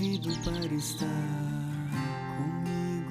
[0.00, 1.06] convido para estar
[2.38, 3.10] comigo.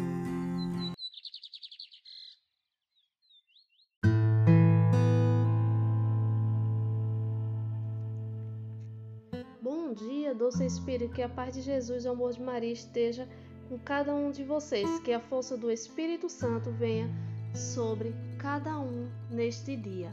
[9.62, 13.30] Bom dia, doce Espírito, que a paz de Jesus e o amor de Maria esteja
[13.70, 17.08] com cada um de vocês, que a força do Espírito Santo venha
[17.54, 20.12] sobre cada um neste dia.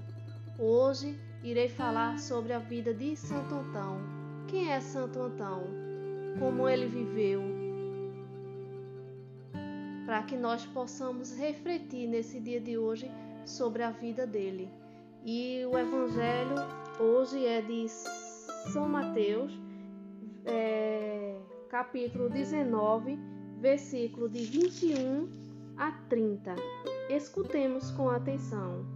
[0.58, 3.96] Hoje irei falar sobre a vida de Santo Antão.
[4.46, 5.85] Quem é Santo Antão?
[6.38, 7.42] Como ele viveu?
[10.04, 13.10] Para que nós possamos refletir nesse dia de hoje
[13.44, 14.68] sobre a vida dele.
[15.24, 16.56] E o Evangelho
[17.00, 17.86] hoje é de
[18.72, 19.52] São Mateus,
[20.44, 21.36] é,
[21.68, 25.28] capítulo 19 versículo de 21
[25.76, 26.54] a 30.
[27.10, 28.95] Escutemos com atenção.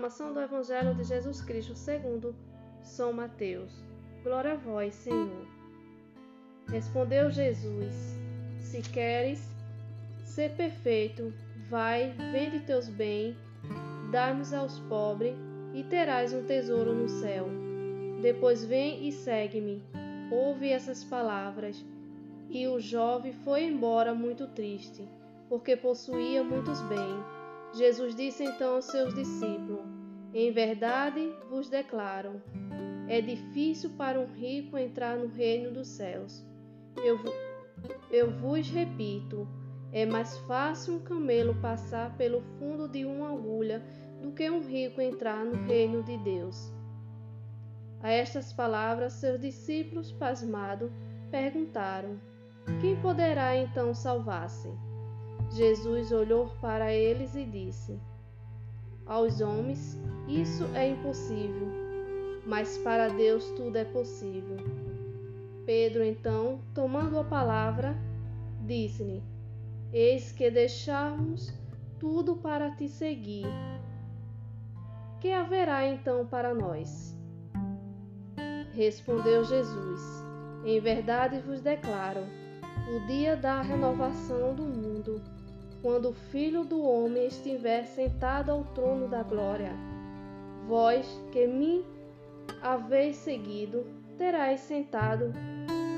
[0.00, 2.34] Proclamação do Evangelho de Jesus Cristo segundo
[2.82, 3.70] São Mateus.
[4.24, 5.46] Glória a vós, Senhor.
[6.68, 7.94] Respondeu Jesus:
[8.60, 9.46] Se queres
[10.24, 11.34] ser perfeito,
[11.68, 13.36] vai, vende teus bens
[14.10, 15.34] dá-nos aos pobres,
[15.74, 17.46] e terás um tesouro no céu.
[18.22, 19.82] Depois vem e segue-me.
[20.32, 21.84] Ouve essas palavras.
[22.48, 25.06] E o jovem foi embora muito triste,
[25.46, 27.39] porque possuía muitos bens.
[27.72, 29.84] Jesus disse então aos seus discípulos:
[30.34, 32.42] Em verdade vos declaro,
[33.08, 36.44] é difícil para um rico entrar no reino dos céus.
[36.96, 37.18] Eu,
[38.10, 39.46] eu vos repito,
[39.92, 43.82] é mais fácil um camelo passar pelo fundo de uma agulha
[44.20, 46.72] do que um rico entrar no reino de Deus.
[48.02, 50.90] A estas palavras, seus discípulos, pasmados,
[51.30, 52.20] perguntaram:
[52.80, 54.89] Quem poderá então salvar-se?
[55.50, 58.00] Jesus olhou para eles e disse:
[59.04, 61.68] Aos homens isso é impossível,
[62.46, 64.56] mas para Deus tudo é possível.
[65.66, 67.96] Pedro, então, tomando a palavra,
[68.64, 69.22] disse-lhe:
[69.92, 71.52] Eis que deixamos
[71.98, 73.46] tudo para te seguir.
[75.20, 77.16] Que haverá então para nós?
[78.72, 80.00] Respondeu Jesus:
[80.64, 82.22] Em verdade vos declaro,
[82.94, 85.20] o dia da renovação do mundo,
[85.82, 89.72] quando o Filho do Homem estiver sentado ao trono da glória,
[90.66, 91.84] vós que me
[92.62, 93.86] haveis seguido,
[94.18, 95.32] terais sentado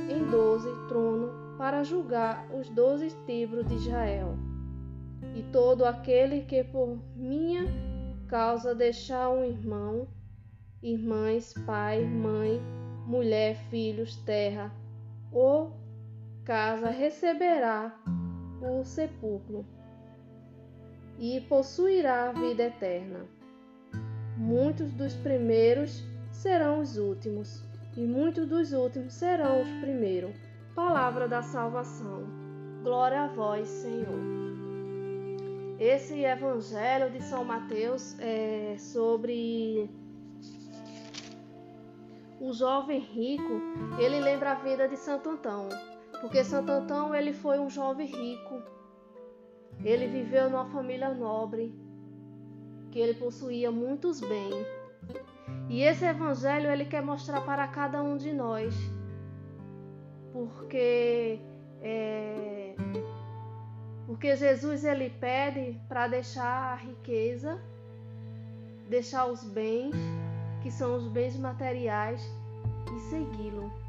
[0.09, 4.37] em doze tronos para julgar os doze tribos de Israel.
[5.35, 7.65] E todo aquele que por minha
[8.29, 10.07] causa deixar um irmão,
[10.83, 12.61] irmãs, pai, mãe,
[13.07, 14.73] mulher, filhos, terra
[15.33, 15.77] ou
[16.45, 17.97] casa receberá
[18.67, 19.65] o sepulcro
[21.19, 23.27] e possuirá a vida eterna.
[24.37, 27.63] Muitos dos primeiros serão os últimos,
[27.97, 30.35] e muitos dos últimos serão os primeiros.
[30.75, 32.25] Palavra da salvação.
[32.83, 34.43] Glória a vós, Senhor.
[35.79, 39.91] Esse evangelho de São Mateus é sobre
[42.41, 43.61] o jovem rico.
[43.99, 45.69] Ele lembra a vida de Santo Antão,
[46.23, 48.63] porque Santo Antão ele foi um jovem rico.
[49.85, 51.75] Ele viveu numa família nobre,
[52.91, 54.67] que ele possuía muitos bens.
[55.69, 58.75] E esse evangelho ele quer mostrar para cada um de nós
[60.33, 61.39] porque
[61.83, 62.75] é,
[64.07, 67.61] porque Jesus ele pede para deixar a riqueza,
[68.89, 69.95] deixar os bens,
[70.63, 72.23] que são os bens materiais,
[72.95, 73.82] e segui-lo.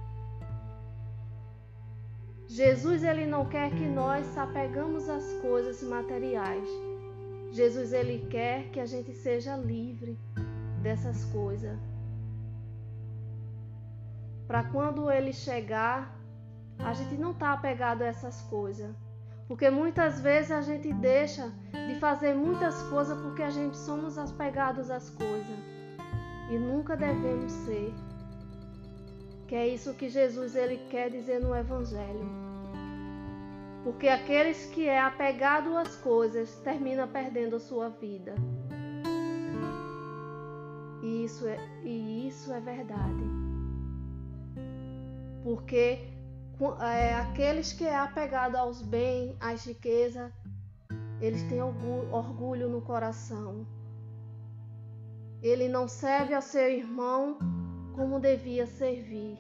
[2.54, 6.70] Jesus ele não quer que nós apegamos às coisas materiais.
[7.52, 10.20] Jesus ele quer que a gente seja livre
[10.84, 11.76] dessas coisas.
[14.46, 16.16] Para quando ele chegar,
[16.78, 18.96] a gente não está apegado a essas coisas.
[19.48, 21.52] Porque muitas vezes a gente deixa
[21.88, 25.58] de fazer muitas coisas porque a gente somos apegados às coisas.
[26.52, 27.92] E nunca devemos ser.
[29.48, 32.43] Que é isso que Jesus ele quer dizer no evangelho.
[33.84, 38.34] Porque aqueles que é apegado às coisas termina perdendo a sua vida.
[41.02, 43.24] E isso é, e isso é verdade.
[45.44, 46.00] Porque
[46.82, 50.32] é, aqueles que é apegado aos bens, às riquezas,
[51.20, 53.68] eles têm orgulho no coração.
[55.42, 57.38] Ele não serve a seu irmão
[57.96, 59.38] como devia servir.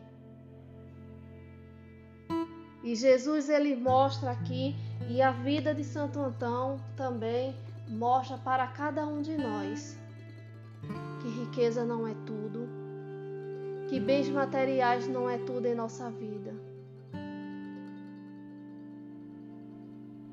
[2.83, 4.75] E Jesus ele mostra aqui
[5.09, 7.55] e a vida de Santo Antão também
[7.87, 9.97] mostra para cada um de nós
[11.21, 12.67] que riqueza não é tudo,
[13.87, 16.53] que bens materiais não é tudo em nossa vida.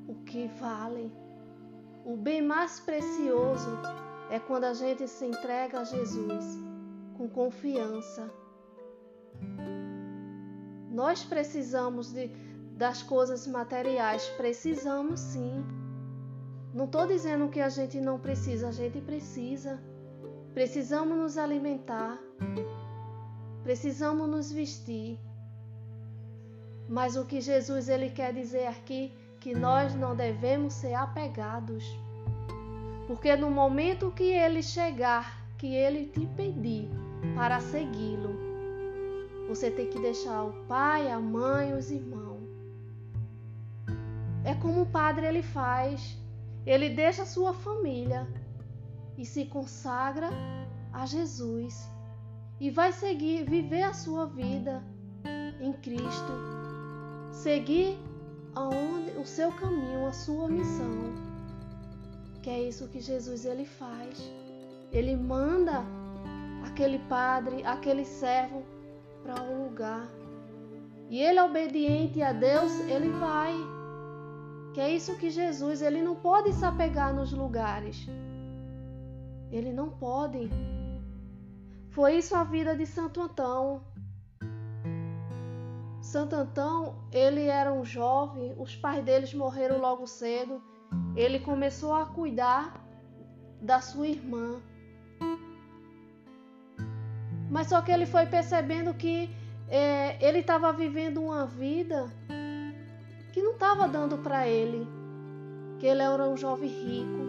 [0.09, 1.09] O que vale,
[2.05, 3.79] o bem mais precioso
[4.29, 6.59] é quando a gente se entrega a Jesus
[7.17, 8.29] com confiança.
[10.91, 12.27] Nós precisamos de,
[12.75, 15.63] das coisas materiais, precisamos sim.
[16.73, 19.81] Não estou dizendo que a gente não precisa, a gente precisa.
[20.53, 22.19] Precisamos nos alimentar,
[23.63, 25.17] precisamos nos vestir.
[26.89, 31.85] Mas o que Jesus ele quer dizer aqui que nós não devemos ser apegados.
[33.07, 36.89] Porque no momento que ele chegar, que ele te pedir
[37.33, 38.50] para segui-lo,
[39.47, 42.41] você tem que deixar o pai, a mãe, os irmãos.
[44.43, 46.17] É como o padre ele faz.
[46.65, 48.27] Ele deixa a sua família
[49.17, 50.29] e se consagra
[50.93, 51.89] a Jesus
[52.59, 54.83] e vai seguir, viver a sua vida
[55.59, 56.33] em Cristo,
[57.31, 57.97] seguir
[58.55, 61.13] aonde o seu caminho, a sua missão.
[62.43, 64.31] Que é isso que Jesus ele faz.
[64.91, 65.83] Ele manda
[66.63, 68.63] aquele padre, aquele servo
[69.23, 70.07] para um lugar.
[71.09, 73.53] E ele é obediente a Deus, ele vai.
[74.73, 78.07] Que é isso que Jesus, ele não pode se apegar nos lugares.
[79.51, 80.49] Ele não pode.
[81.89, 83.81] Foi isso a vida de Santo Antão.
[86.01, 90.61] Santo Antão, ele era um jovem, os pais deles morreram logo cedo.
[91.15, 92.81] Ele começou a cuidar
[93.61, 94.61] da sua irmã.
[97.51, 99.29] Mas só que ele foi percebendo que
[99.67, 102.09] é, ele estava vivendo uma vida
[103.31, 104.87] que não estava dando para ele.
[105.77, 107.21] Que ele era um jovem rico,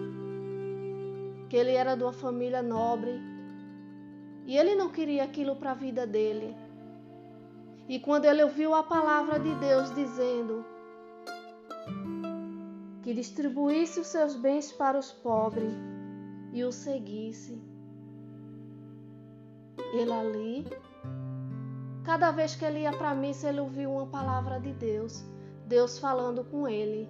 [1.49, 3.21] que ele era de uma família nobre
[4.47, 6.57] e ele não queria aquilo para a vida dele.
[7.89, 10.65] E quando ele ouviu a palavra de Deus dizendo
[13.03, 15.73] que distribuísse os seus bens para os pobres
[16.53, 17.61] e o seguisse,
[19.93, 20.67] ele ali,
[22.05, 25.25] cada vez que ele ia para a missa, ele ouviu uma palavra de Deus,
[25.67, 27.09] Deus falando com ele.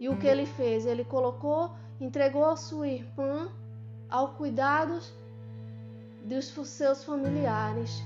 [0.00, 0.86] E o que ele fez?
[0.86, 1.70] Ele colocou
[2.00, 3.50] entregou a sua irmã
[4.08, 5.00] ao cuidado
[6.24, 8.02] dos seus familiares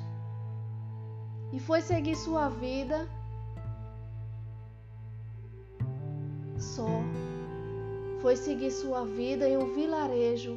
[1.52, 3.06] e foi seguir sua vida
[6.58, 6.86] só.
[8.20, 10.56] Foi seguir sua vida em um vilarejo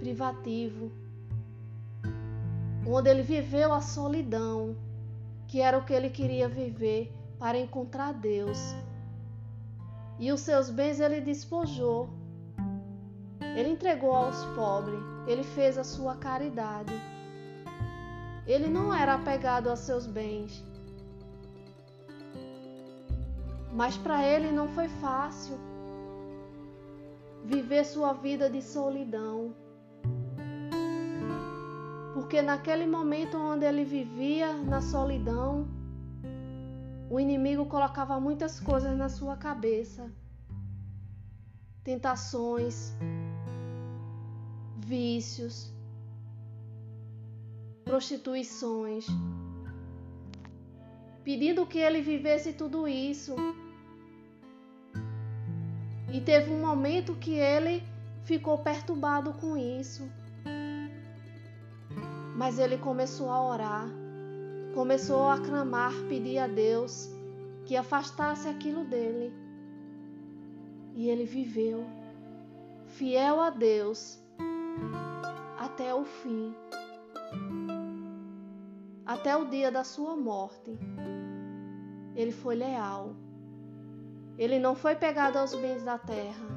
[0.00, 0.90] privativo,
[2.86, 4.76] onde ele viveu a solidão,
[5.48, 8.58] que era o que ele queria viver para encontrar Deus.
[10.18, 12.08] E os seus bens ele despojou
[13.54, 14.98] ele entregou aos pobres,
[15.28, 16.92] ele fez a sua caridade.
[18.44, 20.64] Ele não era apegado a seus bens.
[23.72, 25.56] Mas para ele não foi fácil
[27.44, 29.54] viver sua vida de solidão.
[32.34, 35.68] Porque naquele momento onde ele vivia na solidão,
[37.08, 40.10] o inimigo colocava muitas coisas na sua cabeça.
[41.84, 42.92] Tentações,
[44.78, 45.72] vícios,
[47.84, 49.06] prostituições,
[51.22, 53.36] pedindo que ele vivesse tudo isso.
[56.12, 57.80] E teve um momento que ele
[58.24, 60.10] ficou perturbado com isso.
[62.34, 63.88] Mas ele começou a orar,
[64.74, 67.08] começou a clamar, pedir a Deus
[67.64, 69.32] que afastasse aquilo dele.
[70.94, 71.84] E ele viveu,
[72.86, 74.20] fiel a Deus,
[75.58, 76.54] até o fim,
[79.06, 80.78] até o dia da sua morte.
[82.14, 83.14] Ele foi leal.
[84.36, 86.53] Ele não foi pegado aos bens da terra.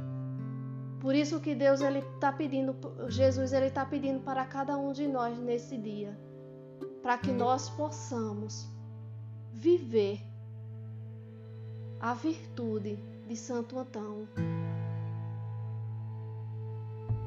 [0.99, 2.75] Por isso que Deus ele está pedindo,
[3.07, 6.17] Jesus ele está pedindo para cada um de nós nesse dia,
[7.03, 8.67] para que nós possamos
[9.53, 10.19] viver
[11.99, 14.27] a virtude de Santo Antão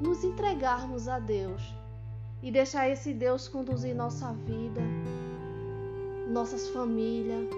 [0.00, 1.62] nos entregarmos a Deus
[2.42, 4.80] e deixar esse Deus conduzir nossa vida,
[6.28, 7.48] nossas famílias.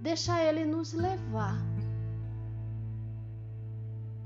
[0.00, 1.56] Deixar Ele nos levar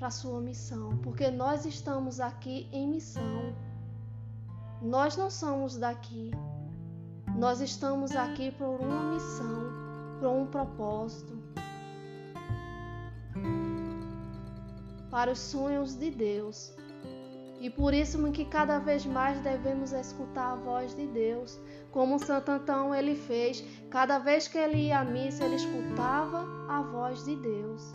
[0.00, 3.54] para sua missão, porque nós estamos aqui em missão.
[4.80, 6.30] Nós não somos daqui.
[7.36, 9.70] Nós estamos aqui por uma missão,
[10.18, 11.38] por um propósito.
[15.10, 16.74] Para os sonhos de Deus.
[17.60, 22.50] E por isso que cada vez mais devemos escutar a voz de Deus, como Santo
[22.52, 23.62] Antão ele fez.
[23.90, 27.92] Cada vez que ele ia à missa, ele escutava a voz de Deus.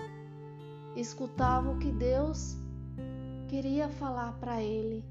[0.96, 2.56] Escutava o que Deus
[3.48, 5.04] queria falar para ele.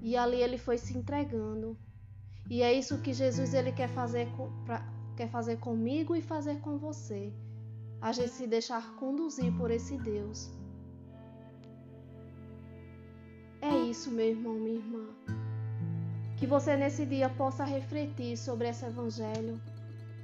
[0.00, 1.76] E ali ele foi se entregando.
[2.48, 4.28] E é isso que Jesus ele quer fazer,
[4.64, 7.32] pra, quer fazer comigo e fazer com você.
[8.00, 10.50] A gente se deixar conduzir por esse Deus.
[13.62, 15.06] É isso, meu irmão, minha irmã.
[16.36, 19.58] Que você nesse dia possa refletir sobre esse evangelho,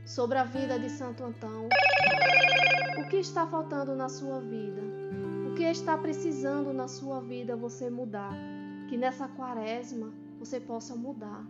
[0.05, 1.69] sobre a vida de Santo Antão.
[2.99, 4.83] O que está faltando na sua vida?
[5.51, 8.33] O que está precisando na sua vida você mudar?
[8.89, 11.45] Que nessa quaresma você possa mudar.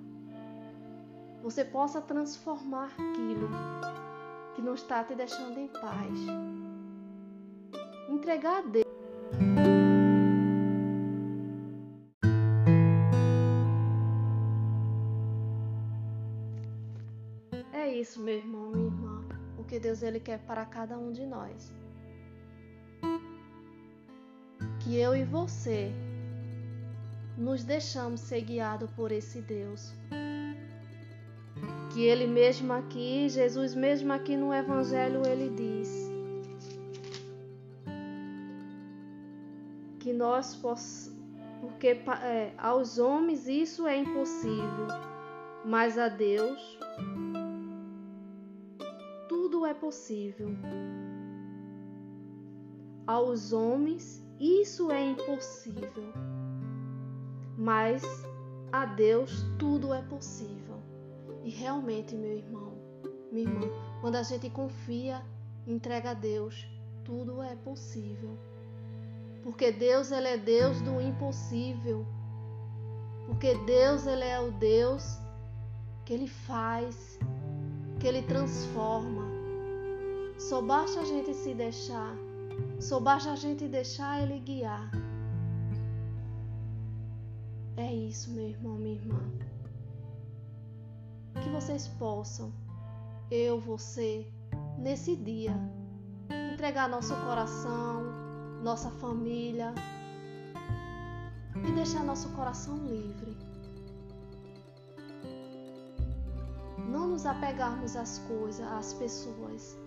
[1.43, 3.49] Você possa transformar aquilo
[4.55, 6.19] que não está te deixando em paz.
[8.09, 9.80] Entregar a Deus.
[18.01, 19.25] Isso, meu irmão, minha irmã,
[19.59, 21.73] o que Deus ele quer para cada um de nós.
[24.81, 25.93] Que eu e você
[27.37, 29.93] nos deixamos ser guiados por esse Deus.
[31.93, 36.11] Que ele mesmo aqui, Jesus mesmo aqui no evangelho, ele diz
[39.99, 41.21] que nós possamos
[41.61, 41.89] porque
[42.23, 44.89] é, aos homens isso é impossível,
[45.63, 46.79] mas a Deus
[49.81, 50.51] possível.
[53.07, 56.13] Aos homens isso é impossível,
[57.59, 58.03] mas
[58.73, 60.77] a Deus tudo é possível.
[61.43, 62.73] E realmente, meu irmão,
[63.33, 63.69] minha irmã,
[64.01, 65.23] quando a gente confia,
[65.67, 66.67] entrega a Deus,
[67.05, 68.39] tudo é possível.
[69.43, 72.07] Porque Deus ele é Deus do impossível.
[73.27, 75.19] Porque Deus ele é o Deus
[76.05, 77.19] que ele faz,
[77.99, 79.30] que ele transforma.
[80.41, 82.17] Só basta a gente se deixar,
[82.81, 84.91] só basta a gente deixar Ele guiar.
[87.77, 89.21] É isso, meu irmão, minha irmã.
[91.43, 92.51] Que vocês possam,
[93.31, 94.27] eu, você,
[94.79, 95.55] nesse dia,
[96.55, 98.03] entregar nosso coração,
[98.63, 99.75] nossa família
[101.69, 103.37] e deixar nosso coração livre.
[106.89, 109.79] Não nos apegarmos às coisas, às pessoas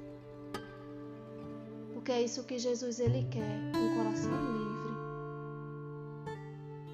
[2.04, 4.94] porque é isso que Jesus ele quer, um coração livre.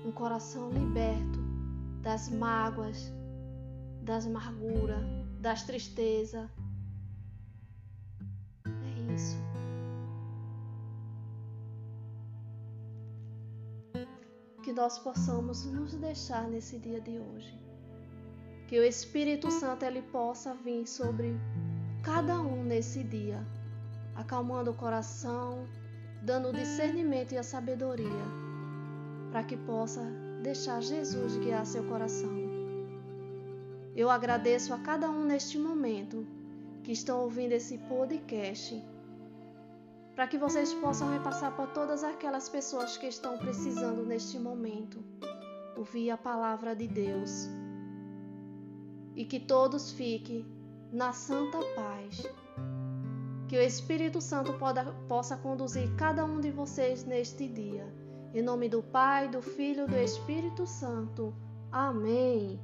[0.05, 1.39] Um coração liberto
[2.03, 3.11] das mágoas,
[4.03, 5.03] das amarguras,
[5.39, 6.47] das tristezas.
[8.67, 9.35] É isso.
[14.61, 17.59] Que nós possamos nos deixar nesse dia de hoje.
[18.67, 21.35] Que o Espírito Santo ele possa vir sobre
[22.03, 23.43] cada um nesse dia
[24.19, 25.65] acalmando o coração,
[26.21, 28.25] dando discernimento e a sabedoria,
[29.31, 30.03] para que possa
[30.43, 32.29] deixar Jesus guiar seu coração.
[33.95, 36.27] Eu agradeço a cada um neste momento
[36.83, 38.83] que estão ouvindo esse podcast,
[40.15, 45.01] para que vocês possam repassar para todas aquelas pessoas que estão precisando neste momento
[45.77, 47.47] ouvir a palavra de Deus
[49.15, 50.45] e que todos fiquem
[50.91, 52.21] na santa paz
[53.50, 57.91] que o Espírito Santo poda, possa conduzir cada um de vocês neste dia.
[58.32, 61.34] Em nome do Pai, do Filho e do Espírito Santo.
[61.72, 62.60] Amém.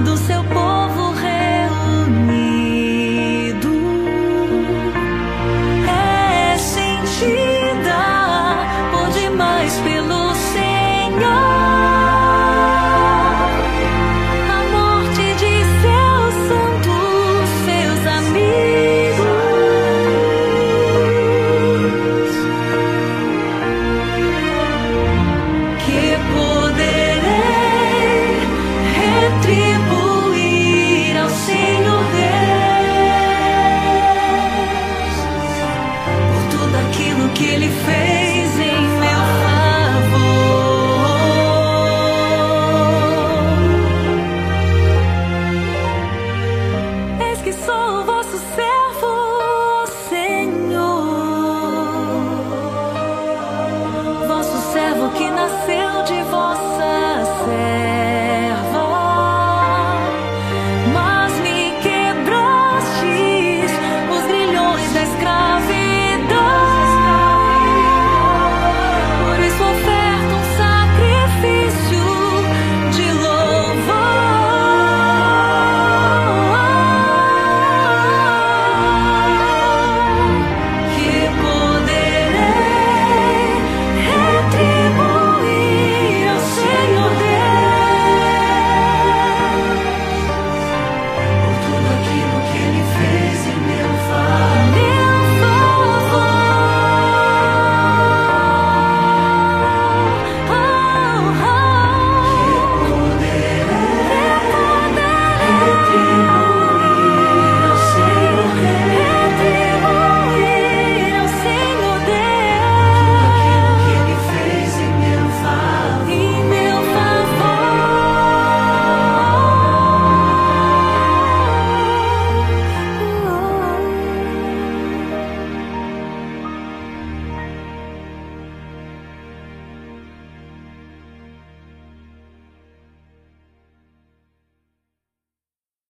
[0.00, 0.42] do seu